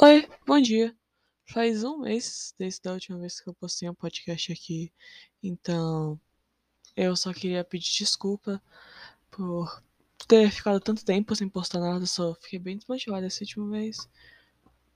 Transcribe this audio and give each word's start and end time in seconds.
Oi, 0.00 0.28
bom 0.46 0.60
dia. 0.60 0.96
Faz 1.46 1.82
um 1.82 1.98
mês 1.98 2.54
desde 2.56 2.88
a 2.88 2.92
última 2.92 3.18
vez 3.18 3.40
que 3.40 3.48
eu 3.48 3.54
postei 3.54 3.88
um 3.90 3.94
podcast 3.94 4.52
aqui, 4.52 4.92
então 5.42 6.20
eu 6.96 7.16
só 7.16 7.32
queria 7.32 7.64
pedir 7.64 7.98
desculpa 7.98 8.62
por 9.28 9.82
ter 10.28 10.50
ficado 10.52 10.78
tanto 10.80 11.04
tempo 11.04 11.34
sem 11.34 11.48
postar 11.48 11.80
nada, 11.80 12.06
só 12.06 12.32
fiquei 12.36 12.60
bem 12.60 12.76
desmotivado 12.76 13.26
esse 13.26 13.42
último 13.42 13.66
mês 13.66 14.08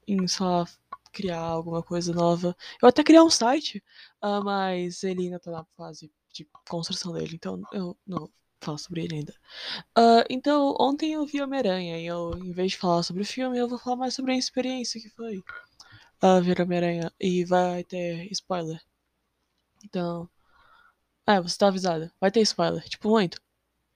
em 0.07 0.29
só 0.29 0.65
criar 1.13 1.41
alguma 1.41 1.83
coisa 1.83 2.13
nova. 2.13 2.57
Eu 2.81 2.89
até 2.89 3.03
criei 3.03 3.21
um 3.21 3.31
site, 3.31 3.83
uh, 4.23 4.45
mas 4.45 5.03
ele 5.03 5.25
ainda 5.25 5.41
tá 5.41 5.51
na 5.51 5.65
fase 5.77 6.13
de 6.33 6.49
construção 6.69 7.13
dele, 7.13 7.35
então 7.35 7.61
eu 7.73 7.97
não 8.07 8.31
falo 8.65 8.79
sobre 8.79 9.05
ele 9.05 9.17
ainda. 9.17 9.35
Uh, 9.99 10.25
então, 10.31 10.75
ontem 10.81 11.13
eu 11.15 11.27
vi 11.27 11.43
Homem-Aranha 11.43 11.99
e 12.01 12.07
eu, 12.07 12.33
em 12.39 12.53
vez 12.53 12.73
de 12.73 12.79
falar 12.79 13.03
sobre 13.03 13.23
o 13.23 13.27
filme, 13.27 13.59
eu 13.59 13.69
vou 13.69 13.79
falar 13.79 13.97
mais 13.97 14.15
sobre 14.15 14.33
a 14.33 14.37
experiência 14.39 15.01
que 15.01 15.11
foi 15.11 15.39
uh, 16.23 16.43
ver 16.43 16.61
Homem-Aranha. 16.61 17.13
E 17.21 17.45
vai 17.45 17.85
ter 17.85 18.31
spoiler. 18.33 18.81
Então. 19.85 20.29
É, 21.27 21.41
você 21.41 21.57
tá 21.59 21.69
avisada. 21.69 22.13
Vai 22.21 22.31
ter 22.31 22.41
spoiler. 22.43 22.83
Tipo, 22.89 23.11
muito. 23.11 23.41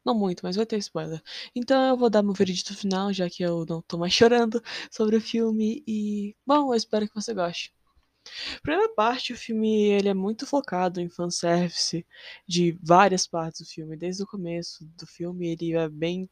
Não 0.05 0.15
muito, 0.15 0.43
mas 0.45 0.57
vai 0.57 0.67
ter 0.67 0.79
spoiler. 0.79 1.23
Então 1.55 1.83
eu 1.89 1.97
vou 1.97 2.11
dar 2.11 2.23
meu 2.23 2.33
veredito 2.35 2.75
final, 2.77 3.13
já 3.13 3.29
que 3.31 3.43
eu 3.43 3.67
não 3.69 3.83
tô 3.83 3.99
mais 3.99 4.13
chorando 4.15 4.63
sobre 4.91 5.17
o 5.17 5.21
filme. 5.21 5.85
E, 5.87 6.37
bom, 6.47 6.73
eu 6.73 6.77
espero 6.77 7.09
que 7.09 7.15
você 7.15 7.35
goste. 7.35 7.76
Primeira 8.63 8.89
parte, 8.95 9.33
o 9.33 9.37
filme 9.37 9.85
ele 9.91 10.09
é 10.09 10.15
muito 10.15 10.47
focado 10.47 11.01
em 11.01 11.09
fanservice 11.09 12.07
de 12.47 12.79
várias 12.83 13.27
partes 13.27 13.61
do 13.61 13.71
filme. 13.71 13.97
Desde 13.97 14.23
o 14.23 14.27
começo 14.27 14.85
do 14.97 15.07
filme, 15.07 15.49
ele 15.49 15.75
é 15.75 15.89
bem, 15.89 16.29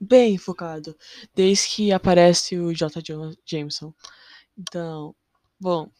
bem 0.00 0.38
focado. 0.38 0.96
Desde 1.34 1.68
que 1.68 1.92
aparece 1.92 2.58
o 2.58 2.72
J. 2.74 3.02
Jameson. 3.44 3.94
Então, 4.56 5.14
bom. 5.58 5.90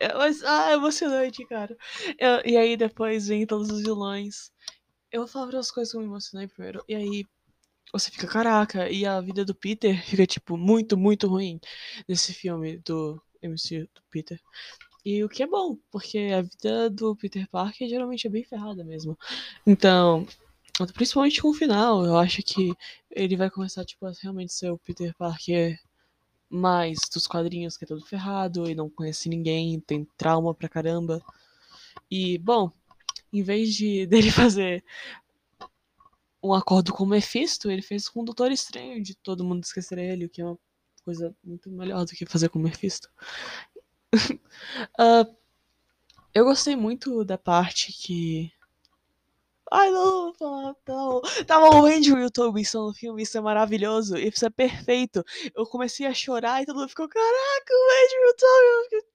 É, 0.00 0.06
ah, 0.46 0.70
é 0.70 0.74
emocionante, 0.74 1.44
cara. 1.46 1.76
Eu, 2.18 2.42
e 2.44 2.56
aí 2.56 2.76
depois 2.76 3.26
vem 3.26 3.46
todos 3.46 3.70
os 3.70 3.82
vilões. 3.82 4.52
Eu 5.10 5.22
vou 5.22 5.28
falar 5.28 5.56
as 5.58 5.70
coisas 5.70 5.92
que 5.92 5.96
eu 5.96 6.00
me 6.00 6.06
emocionei 6.06 6.46
primeiro. 6.46 6.84
E 6.88 6.94
aí 6.94 7.26
você 7.92 8.10
fica, 8.10 8.26
caraca, 8.26 8.90
e 8.90 9.06
a 9.06 9.20
vida 9.20 9.44
do 9.44 9.54
Peter 9.54 10.04
fica, 10.04 10.26
tipo, 10.26 10.56
muito, 10.56 10.96
muito 10.96 11.28
ruim 11.28 11.60
nesse 12.08 12.32
filme 12.32 12.78
do 12.78 13.20
MC 13.42 13.82
do 13.94 14.02
Peter. 14.10 14.40
E 15.04 15.22
o 15.22 15.28
que 15.28 15.42
é 15.42 15.46
bom, 15.46 15.76
porque 15.90 16.18
a 16.32 16.42
vida 16.42 16.88
do 16.90 17.14
Peter 17.14 17.48
Parker 17.48 17.88
geralmente 17.88 18.26
é 18.26 18.30
bem 18.30 18.42
ferrada 18.42 18.82
mesmo. 18.82 19.18
Então, 19.66 20.26
principalmente 20.94 21.42
com 21.42 21.50
o 21.50 21.54
final, 21.54 22.04
eu 22.04 22.16
acho 22.16 22.42
que 22.42 22.72
ele 23.10 23.36
vai 23.36 23.50
começar, 23.50 23.84
tipo, 23.84 24.06
a 24.06 24.12
realmente 24.22 24.52
ser 24.52 24.70
o 24.70 24.78
Peter 24.78 25.14
Parker 25.16 25.78
mais 26.48 26.98
dos 27.12 27.26
quadrinhos, 27.26 27.76
que 27.76 27.84
é 27.84 27.88
todo 27.88 28.04
ferrado 28.06 28.70
e 28.70 28.74
não 28.74 28.88
conhece 28.88 29.28
ninguém, 29.28 29.78
tem 29.80 30.06
trauma 30.16 30.54
pra 30.54 30.68
caramba. 30.68 31.22
E, 32.10 32.38
bom, 32.38 32.70
em 33.32 33.42
vez 33.42 33.74
de 33.74 34.06
dele 34.08 34.30
fazer 34.30 34.84
um 36.44 36.52
acordo 36.52 36.92
com 36.92 37.04
o 37.04 37.06
Mephisto, 37.06 37.70
ele 37.70 37.80
fez 37.80 38.06
com 38.06 38.20
o 38.20 38.24
Doutor 38.24 38.52
Estranho, 38.52 39.02
de 39.02 39.14
todo 39.16 39.44
mundo 39.44 39.64
esquecer 39.64 39.96
ele, 39.96 40.26
o 40.26 40.28
que 40.28 40.42
é 40.42 40.44
uma 40.44 40.58
coisa 41.02 41.34
muito 41.42 41.70
melhor 41.70 42.04
do 42.04 42.12
que 42.12 42.26
fazer 42.26 42.50
com 42.50 42.58
o 42.58 42.62
Mephisto. 42.62 43.08
uh, 44.14 45.24
eu 46.34 46.44
gostei 46.44 46.76
muito 46.76 47.24
da 47.24 47.38
parte 47.38 47.92
que. 47.92 48.52
Ai, 49.72 49.90
não, 49.90 50.32
não. 50.86 51.22
Tava 51.46 51.70
o 51.70 51.86
Andrew 51.86 52.18
e 52.18 52.24
o 52.24 52.26
estão 52.26 52.86
no 52.86 52.94
filme, 52.94 53.22
isso 53.22 53.38
é 53.38 53.40
maravilhoso, 53.40 54.16
isso 54.16 54.44
é 54.44 54.50
perfeito. 54.50 55.24
Eu 55.54 55.66
comecei 55.66 56.06
a 56.06 56.12
chorar 56.12 56.62
e 56.62 56.66
todo 56.66 56.76
mundo 56.78 56.90
ficou, 56.90 57.08
caraca, 57.08 57.72
o 57.72 58.04
Andrew 58.04 58.20
e 58.20 58.30
o 58.30 58.36
Toby. 58.36 59.06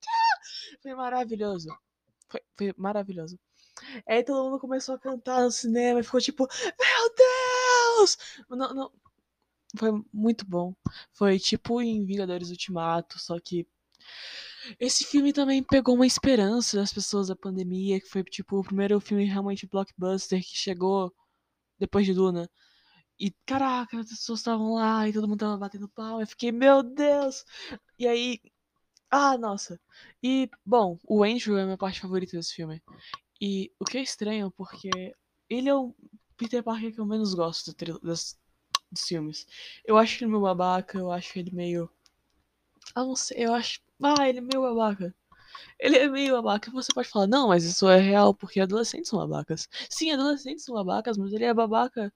Foi 0.81 0.95
maravilhoso. 0.95 1.69
Foi, 2.27 2.41
foi 2.57 2.73
maravilhoso. 2.75 3.39
Aí 4.07 4.23
todo 4.23 4.49
mundo 4.49 4.59
começou 4.59 4.95
a 4.95 4.99
cantar 4.99 5.43
no 5.43 5.51
cinema 5.51 5.99
e 5.99 6.03
ficou 6.03 6.21
tipo, 6.21 6.47
meu 6.63 7.15
Deus! 7.15 8.17
Não, 8.49 8.73
não. 8.73 8.91
Foi 9.77 10.03
muito 10.11 10.45
bom. 10.45 10.73
Foi 11.13 11.39
tipo 11.39 11.81
em 11.81 12.05
Vingadores 12.05 12.49
Ultimato, 12.49 13.19
só 13.19 13.39
que 13.39 13.67
esse 14.79 15.05
filme 15.05 15.33
também 15.33 15.63
pegou 15.63 15.95
uma 15.95 16.05
esperança 16.05 16.77
das 16.77 16.93
pessoas 16.93 17.27
da 17.27 17.35
pandemia, 17.35 17.99
que 17.99 18.07
foi 18.07 18.23
tipo 18.23 18.59
o 18.59 18.63
primeiro 18.63 18.99
filme 18.99 19.25
realmente 19.25 19.67
blockbuster 19.67 20.41
que 20.41 20.57
chegou 20.57 21.13
depois 21.79 22.05
de 22.05 22.13
Duna. 22.13 22.49
E 23.19 23.31
caraca, 23.45 23.99
as 23.99 24.09
pessoas 24.09 24.39
estavam 24.39 24.73
lá 24.75 25.07
e 25.07 25.13
todo 25.13 25.27
mundo 25.27 25.39
tava 25.39 25.57
batendo 25.57 25.89
pau. 25.89 26.21
Eu 26.21 26.27
fiquei, 26.27 26.51
meu 26.51 26.83
Deus! 26.83 27.43
E 27.97 28.07
aí. 28.07 28.39
Ah, 29.11 29.37
nossa. 29.37 29.79
E, 30.23 30.49
bom, 30.65 30.99
o 31.03 31.23
Andrew 31.23 31.57
é 31.57 31.63
a 31.63 31.65
minha 31.65 31.77
parte 31.77 31.99
favorita 31.99 32.37
desse 32.37 32.53
filme. 32.53 32.81
E 33.41 33.71
o 33.79 33.85
que 33.85 33.97
é 33.97 34.01
estranho, 34.01 34.51
porque 34.51 34.89
ele 35.49 35.69
é 35.69 35.75
o 35.75 35.95
Peter 36.37 36.63
Parker 36.63 36.93
que 36.93 36.99
eu 36.99 37.05
menos 37.05 37.33
gosto 37.33 37.73
das, 38.03 38.37
dos 38.91 39.03
filmes. 39.07 39.45
Eu 39.85 39.97
acho 39.97 40.23
ele 40.23 40.31
meio 40.31 40.43
babaca, 40.43 40.97
eu 40.97 41.11
acho 41.11 41.37
ele 41.39 41.51
meio. 41.51 41.89
Ah, 42.95 43.03
não 43.03 43.15
sei, 43.15 43.45
eu 43.45 43.53
acho. 43.53 43.81
Ah, 44.01 44.27
ele 44.27 44.39
é 44.39 44.41
meio 44.41 44.61
babaca. 44.61 45.13
Ele 45.79 45.97
é 45.97 46.09
meio 46.09 46.35
babaca. 46.35 46.71
Você 46.71 46.89
pode 46.93 47.09
falar, 47.09 47.27
não, 47.27 47.49
mas 47.49 47.63
isso 47.65 47.87
é 47.89 47.99
real 47.99 48.33
porque 48.33 48.59
adolescentes 48.59 49.09
são 49.09 49.19
babacas. 49.19 49.67
Sim, 49.89 50.11
adolescentes 50.11 50.65
são 50.65 50.75
babacas, 50.75 51.17
mas 51.17 51.33
ele 51.33 51.45
é 51.45 51.53
babaca 51.53 52.13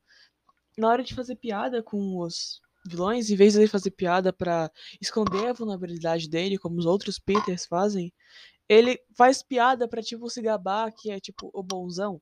na 0.78 0.90
hora 0.90 1.04
de 1.04 1.16
fazer 1.16 1.36
piada 1.36 1.84
com 1.84 2.20
os 2.20 2.62
vilões, 2.86 3.30
em 3.30 3.36
vez 3.36 3.54
de 3.54 3.60
ele 3.60 3.68
fazer 3.68 3.92
piada 3.92 4.34
para 4.34 4.72
esconder 5.02 5.48
a 5.48 5.54
vulnerabilidade 5.54 6.30
dele, 6.30 6.58
como 6.58 6.78
os 6.78 6.86
outros 6.86 7.20
Peters 7.20 7.66
fazem, 7.66 8.14
ele 8.68 9.00
faz 9.16 9.44
piada 9.44 9.88
pra, 9.88 10.02
tipo, 10.02 10.30
se 10.30 10.42
gabar, 10.42 10.92
que 10.94 11.12
é, 11.12 11.20
tipo, 11.20 11.50
o 11.54 11.64
bonzão. 11.64 12.22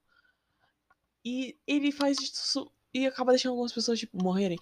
E 1.24 1.58
ele 1.68 1.92
faz 1.92 2.18
isso 2.20 2.72
e 2.94 3.06
acaba 3.06 3.32
deixando 3.32 3.52
algumas 3.52 3.72
pessoas, 3.72 4.00
tipo, 4.00 4.22
morrerem. 4.22 4.58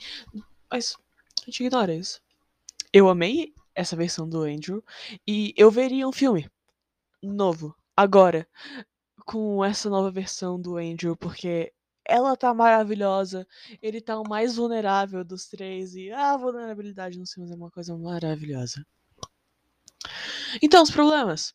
Mas 0.71 0.95
a 1.41 1.45
gente 1.45 1.63
ignora 1.63 1.95
isso. 1.95 2.21
Eu 2.91 3.09
amei 3.09 3.53
essa 3.73 3.95
versão 3.95 4.27
do 4.27 4.41
Andrew 4.41 4.83
e 5.27 5.53
eu 5.55 5.71
veria 5.71 6.07
um 6.07 6.11
filme 6.11 6.49
novo, 7.21 7.75
agora, 7.95 8.47
com 9.25 9.63
essa 9.63 9.89
nova 9.89 10.11
versão 10.11 10.59
do 10.59 10.77
Andrew, 10.77 11.15
porque 11.15 11.71
ela 12.03 12.35
tá 12.35 12.53
maravilhosa, 12.53 13.47
ele 13.81 14.01
tá 14.01 14.19
o 14.19 14.27
mais 14.27 14.55
vulnerável 14.55 15.23
dos 15.23 15.47
três 15.47 15.95
e 15.95 16.11
a 16.11 16.35
vulnerabilidade 16.35 17.19
nos 17.19 17.31
filmes 17.31 17.51
é 17.51 17.55
uma 17.55 17.69
coisa 17.69 17.95
maravilhosa. 17.95 18.85
Então, 20.61 20.81
os 20.81 20.89
problemas 20.89 21.53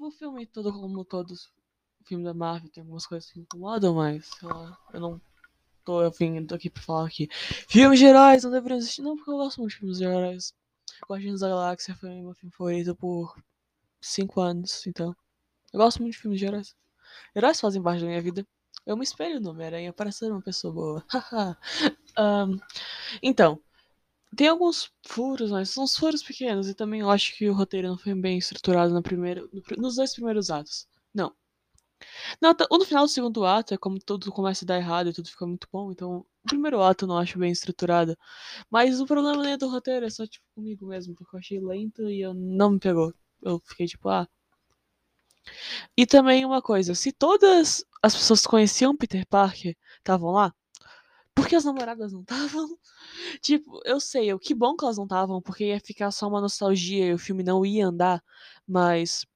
o 0.00 0.10
filme 0.10 0.46
todo 0.46 0.72
como 0.72 1.04
todos 1.04 1.52
o 2.00 2.04
filme 2.04 2.24
da 2.24 2.34
Marvel 2.34 2.70
tem 2.70 2.82
algumas 2.82 3.06
coisas 3.06 3.30
que 3.30 3.40
incomodam, 3.40 3.94
mas 3.94 4.26
sei 4.26 4.48
lá, 4.48 4.78
eu 4.92 5.00
não 5.00 5.20
tô 5.84 6.10
vindo 6.10 6.54
aqui 6.54 6.68
pra 6.70 6.82
falar 6.82 7.10
que 7.10 7.28
filmes 7.68 7.98
de 7.98 8.06
heróis 8.06 8.44
não 8.44 8.50
deveriam 8.50 8.78
existir, 8.78 9.02
não, 9.02 9.16
porque 9.16 9.30
eu 9.30 9.36
gosto 9.36 9.58
muito 9.58 9.72
de 9.72 9.78
filmes 9.78 9.98
de 9.98 10.04
heróis. 10.04 10.54
Guardiões 11.08 11.40
da 11.40 11.48
Galáxia 11.48 11.94
foi 11.94 12.10
meu 12.10 12.34
filme 12.34 12.52
favorito 12.54 12.94
por 12.94 13.36
5 14.00 14.40
anos, 14.40 14.86
então. 14.86 15.14
Eu 15.72 15.78
gosto 15.80 16.00
muito 16.00 16.14
de 16.14 16.20
filmes 16.20 16.38
de 16.38 16.46
heróis. 16.46 16.76
Heróis 17.34 17.60
fazem 17.60 17.82
parte 17.82 18.00
da 18.00 18.06
minha 18.06 18.20
vida. 18.20 18.46
Eu 18.84 18.96
me 18.96 19.04
espelho 19.04 19.40
no 19.40 19.50
Homem-Aranha 19.50 19.92
para 19.92 20.10
ser 20.10 20.30
uma 20.30 20.42
pessoa 20.42 20.72
boa. 20.72 21.06
um, 22.18 22.58
então, 23.22 23.60
tem 24.36 24.48
alguns 24.48 24.90
furos, 25.06 25.50
mas 25.50 25.70
são 25.70 25.84
uns 25.84 25.96
furos 25.96 26.22
pequenos. 26.22 26.68
E 26.68 26.74
também 26.74 27.00
eu 27.00 27.10
acho 27.10 27.36
que 27.36 27.48
o 27.48 27.54
roteiro 27.54 27.88
não 27.88 27.98
foi 27.98 28.14
bem 28.14 28.38
estruturado 28.38 28.92
no 28.94 29.02
primeiro, 29.02 29.48
no, 29.52 29.62
nos 29.78 29.96
dois 29.96 30.14
primeiros 30.14 30.50
atos. 30.50 30.86
Não. 31.14 31.34
não. 32.40 32.54
No 32.70 32.84
final 32.84 33.04
do 33.04 33.10
segundo 33.10 33.44
ato 33.44 33.74
é 33.74 33.76
como 33.76 33.98
tudo 33.98 34.32
começa 34.32 34.64
a 34.64 34.68
dar 34.68 34.78
errado 34.78 35.10
e 35.10 35.12
tudo 35.12 35.28
fica 35.28 35.46
muito 35.46 35.68
bom. 35.72 35.92
Então, 35.92 36.26
o 36.44 36.48
primeiro 36.48 36.80
ato 36.82 37.04
eu 37.04 37.08
não 37.08 37.18
acho 37.18 37.38
bem 37.38 37.52
estruturado. 37.52 38.16
Mas 38.70 39.00
o 39.00 39.06
problema 39.06 39.42
nem 39.42 39.52
é 39.52 39.56
do 39.58 39.68
roteiro, 39.68 40.06
é 40.06 40.10
só 40.10 40.26
tipo 40.26 40.46
comigo 40.54 40.86
mesmo, 40.86 41.14
porque 41.14 41.36
eu 41.36 41.40
achei 41.40 41.60
lento 41.60 42.08
e 42.08 42.20
eu 42.20 42.34
não 42.34 42.72
me 42.72 42.78
pegou. 42.80 43.14
Eu 43.42 43.60
fiquei 43.60 43.86
tipo, 43.86 44.08
ah. 44.08 44.28
E 45.96 46.06
também 46.06 46.44
uma 46.44 46.62
coisa, 46.62 46.94
se 46.94 47.12
todas 47.12 47.84
as 48.02 48.14
pessoas 48.14 48.42
que 48.42 48.48
conheciam 48.48 48.96
Peter 48.96 49.26
Parker 49.26 49.76
estavam 49.98 50.30
lá, 50.30 50.54
por 51.34 51.48
que 51.48 51.56
as 51.56 51.64
namoradas 51.64 52.12
não 52.12 52.20
estavam? 52.22 52.78
Tipo, 53.42 53.80
eu 53.84 54.00
sei, 54.00 54.32
o 54.32 54.38
que 54.38 54.54
bom 54.54 54.76
que 54.76 54.84
elas 54.84 54.96
não 54.96 55.04
estavam, 55.04 55.40
porque 55.40 55.66
ia 55.66 55.80
ficar 55.80 56.10
só 56.10 56.28
uma 56.28 56.40
nostalgia 56.40 57.06
e 57.06 57.14
o 57.14 57.18
filme 57.18 57.42
não 57.42 57.64
ia 57.64 57.86
andar, 57.86 58.22
mas. 58.66 59.26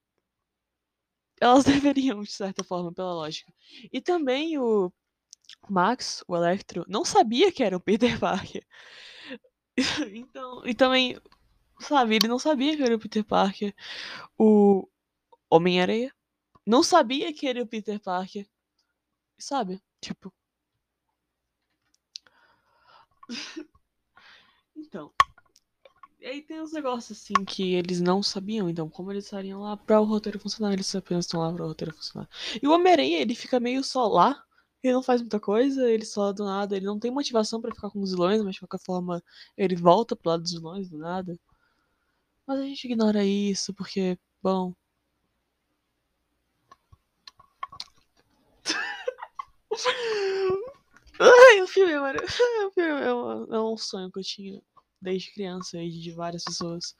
Elas 1.40 1.64
deveriam, 1.64 2.22
de 2.22 2.32
certa 2.32 2.64
forma, 2.64 2.92
pela 2.92 3.12
lógica. 3.12 3.52
E 3.92 4.00
também 4.00 4.58
o 4.58 4.92
Max, 5.68 6.24
o 6.28 6.36
Electro, 6.36 6.84
não 6.88 7.04
sabia 7.04 7.52
que 7.52 7.62
era 7.62 7.76
o 7.76 7.80
Peter 7.80 8.18
Parker. 8.20 8.66
então, 10.12 10.66
e 10.66 10.74
também, 10.74 11.18
sabe, 11.80 12.16
ele 12.16 12.28
não 12.28 12.38
sabia 12.38 12.76
que 12.76 12.82
era 12.82 12.96
o 12.96 12.98
Peter 12.98 13.24
Parker. 13.24 13.74
O 14.38 14.88
Homem-Areia 15.50 16.12
não 16.66 16.82
sabia 16.82 17.32
que 17.32 17.46
era 17.46 17.62
o 17.62 17.66
Peter 17.66 18.00
Parker. 18.00 18.48
Sabe? 19.38 19.80
Tipo, 20.00 20.32
então, 24.76 25.12
E 26.20 26.26
aí 26.26 26.42
tem 26.42 26.60
uns 26.60 26.72
negócios 26.72 27.18
assim 27.18 27.44
que 27.44 27.74
eles 27.74 28.00
não 28.00 28.22
sabiam, 28.22 28.68
então 28.68 28.88
como 28.88 29.12
eles 29.12 29.24
estariam 29.24 29.60
lá 29.62 29.76
pra 29.76 30.00
o 30.00 30.04
roteiro 30.04 30.38
funcionar, 30.40 30.72
eles 30.72 30.94
apenas 30.94 31.24
estão 31.26 31.40
lá 31.40 31.52
pra 31.52 31.64
o 31.64 31.68
roteiro 31.68 31.94
funcionar. 31.94 32.28
E 32.62 32.66
o 32.66 32.72
Homem-Aranha, 32.72 33.18
ele 33.20 33.34
fica 33.34 33.60
meio 33.60 33.82
só 33.84 34.06
lá, 34.08 34.42
ele 34.82 34.94
não 34.94 35.02
faz 35.02 35.20
muita 35.20 35.38
coisa, 35.40 35.88
ele 35.90 36.04
só 36.04 36.32
do 36.32 36.44
nada, 36.44 36.76
ele 36.76 36.86
não 36.86 36.98
tem 36.98 37.10
motivação 37.10 37.60
pra 37.60 37.74
ficar 37.74 37.90
com 37.90 38.00
os 38.00 38.10
vilões, 38.10 38.42
mas 38.42 38.54
de 38.54 38.60
qualquer 38.60 38.80
forma 38.84 39.22
ele 39.56 39.76
volta 39.76 40.16
pro 40.16 40.30
lado 40.30 40.42
dos 40.42 40.52
vilões 40.52 40.88
do 40.88 40.98
nada. 40.98 41.38
Mas 42.46 42.58
a 42.58 42.62
gente 42.62 42.84
ignora 42.86 43.24
isso 43.24 43.72
porque, 43.74 44.18
bom. 44.42 44.74
Ai, 51.20 51.62
o 51.62 51.66
filme, 51.66 51.98
mano. 51.98 52.18
O 52.66 52.70
filme 52.72 53.00
é 53.00 53.14
um, 53.14 53.54
é 53.54 53.60
um 53.60 53.76
sonho 53.76 54.10
que 54.10 54.18
eu 54.18 54.24
tinha 54.24 54.62
desde 55.00 55.32
criança 55.32 55.78
e 55.80 55.90
de 55.90 56.10
várias 56.10 56.44
pessoas. 56.44 56.94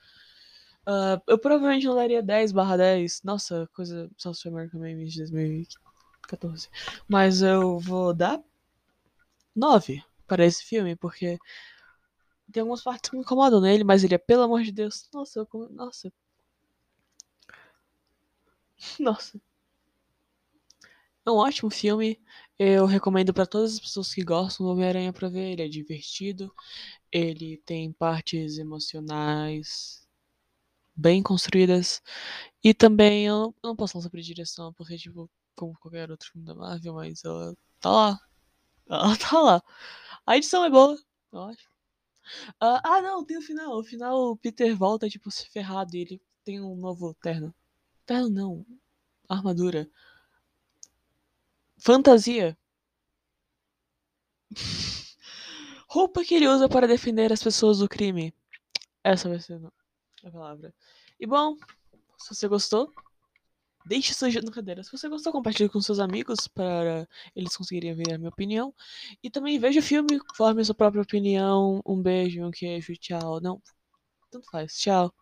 Uh, 0.87 1.21
eu 1.27 1.39
provavelmente 1.39 1.87
não 1.87 1.97
daria 1.97 2.23
10 2.23 2.53
barra 2.53 2.77
10. 2.77 3.23
Nossa, 3.23 3.69
coisa 3.75 4.11
South 4.17 4.37
American 4.47 4.81
Memes 4.81 5.13
de 5.13 5.19
2014. 5.21 6.69
Mas 7.09 7.43
eu 7.43 7.79
vou 7.79 8.15
dar 8.15 8.41
9 9.55 10.03
para 10.27 10.45
esse 10.45 10.65
filme, 10.65 10.95
porque 10.97 11.39
tem 12.53 12.61
algumas 12.61 12.83
partes 12.83 13.11
que 13.11 13.17
me 13.17 13.23
incomodam 13.23 13.61
nele, 13.61 13.85
mas 13.85 14.05
ele 14.05 14.15
é, 14.15 14.19
pelo 14.19 14.43
amor 14.43 14.63
de 14.63 14.73
Deus. 14.73 15.09
Nossa, 15.13 15.41
eu. 15.41 15.69
Nossa. 15.71 16.13
Nossa. 18.99 19.41
É 21.27 21.31
um 21.31 21.37
ótimo 21.37 21.71
filme. 21.71 22.21
Eu 22.59 22.87
recomendo 22.87 23.35
para 23.35 23.47
todas 23.47 23.75
as 23.75 23.81
pessoas 23.81 24.15
que 24.15 24.23
gostam 24.25 24.65
do 24.65 24.73
Homem-Aranha 24.73 25.13
pra 25.13 25.29
ver. 25.29 25.53
Ele 25.53 25.63
é 25.63 25.69
divertido. 25.69 26.55
Ele 27.11 27.59
tem 27.67 27.93
partes 27.93 28.59
emocionais 28.59 30.07
bem 30.95 31.23
construídas. 31.23 32.03
E 32.65 32.73
também 32.75 33.27
eu 33.27 33.55
não 33.63 33.77
posso 33.77 33.95
falar 33.95 34.05
sobre 34.05 34.23
direção, 34.23 34.73
porque, 34.75 34.97
tipo, 34.97 35.31
como 35.57 35.77
qualquer 35.81 36.11
outro 36.11 36.31
filme 36.31 36.47
da 36.47 36.55
Marvel, 36.55 36.95
mas 36.95 37.25
ela 37.25 37.55
tá 37.81 37.91
lá. 37.91 38.21
Ela 38.89 39.17
tá 39.19 39.41
lá. 39.41 39.63
A 40.27 40.37
edição 40.37 40.65
é 40.65 40.71
boa, 40.71 40.99
eu 41.33 41.43
acho. 41.43 41.69
Uh, 42.63 42.81
ah, 42.85 43.01
não, 43.03 43.25
tem 43.25 43.39
o 43.39 43.43
final. 43.43 43.79
O 43.79 43.85
final, 43.85 44.17
o 44.33 44.37
Peter 44.37 44.77
volta, 44.77 45.09
tipo, 45.09 45.31
se 45.31 45.49
ferrado 45.51 45.97
e 45.97 46.01
ele 46.01 46.23
tem 46.45 46.61
um 46.61 46.77
novo 46.77 47.15
terno. 47.23 47.55
Terno 48.07 48.31
não. 48.31 48.67
Armadura. 49.29 49.91
Fantasia. 51.79 52.57
Roupa 55.89 56.25
que 56.25 56.35
ele 56.35 56.49
usa 56.49 56.69
para 56.69 56.87
defender 56.87 57.33
as 57.33 57.43
pessoas 57.43 57.79
do 57.79 57.89
crime. 57.89 58.35
Essa 59.03 59.29
vai 59.29 59.41
ser 59.41 59.61
a 60.25 60.31
palavra. 60.31 60.75
E 61.19 61.27
bom, 61.27 61.57
se 62.19 62.35
você 62.35 62.49
gostou, 62.49 62.93
deixe 63.87 64.13
sua 64.13 64.29
cadeira. 64.53 64.83
Se 64.83 64.91
você 64.91 65.09
gostou, 65.09 65.33
compartilhe 65.33 65.69
com 65.69 65.81
seus 65.81 65.99
amigos 66.01 66.49
para 66.49 67.09
eles 67.35 67.57
conseguirem 67.57 67.95
ver 67.95 68.15
a 68.15 68.19
minha 68.19 68.31
opinião. 68.31 68.75
E 69.23 69.31
também 69.31 69.59
veja 69.59 69.81
o 69.81 69.83
filme, 69.83 70.21
forme 70.35 70.61
a 70.61 70.65
sua 70.65 70.75
própria 70.75 71.03
opinião. 71.03 71.81
Um 71.87 72.03
beijo, 72.03 72.45
um 72.45 72.51
queijo, 72.51 72.95
tchau. 72.97 73.41
Não, 73.41 73.63
tanto 74.31 74.51
faz. 74.51 74.77
Tchau. 74.77 75.15